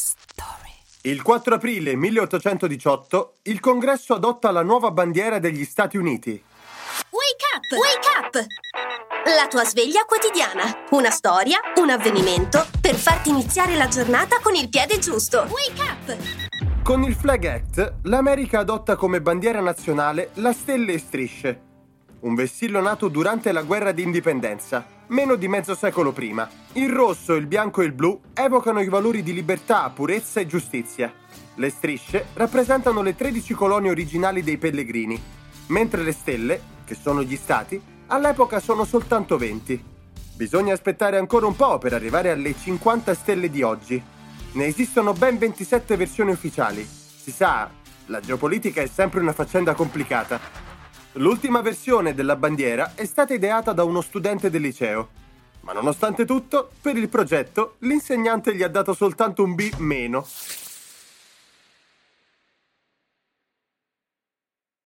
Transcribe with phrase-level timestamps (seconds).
[0.00, 0.70] story.
[1.02, 6.30] Il 4 aprile 1818 il Congresso adotta la nuova bandiera degli Stati Uniti.
[7.10, 7.78] Wake up!
[7.78, 8.46] Wake up!
[9.36, 10.86] La tua sveglia quotidiana.
[10.90, 15.46] Una storia, un avvenimento per farti iniziare la giornata con il piede giusto.
[15.50, 16.82] Wake up!
[16.82, 21.69] Con il Flag Act, l'America adotta come bandiera nazionale la stelle e strisce,
[22.20, 26.48] un vessillo nato durante la guerra d'indipendenza, meno di mezzo secolo prima.
[26.74, 31.12] Il rosso, il bianco e il blu evocano i valori di libertà, purezza e giustizia.
[31.54, 35.20] Le strisce rappresentano le 13 colonie originali dei pellegrini,
[35.68, 39.84] mentre le stelle, che sono gli stati, all'epoca sono soltanto 20.
[40.34, 44.02] Bisogna aspettare ancora un po' per arrivare alle 50 stelle di oggi.
[44.52, 46.86] Ne esistono ben 27 versioni ufficiali.
[46.86, 47.70] Si sa,
[48.06, 50.69] la geopolitica è sempre una faccenda complicata.
[51.14, 55.08] L'ultima versione della bandiera è stata ideata da uno studente del liceo.
[55.62, 60.24] Ma nonostante tutto, per il progetto, l'insegnante gli ha dato soltanto un B meno.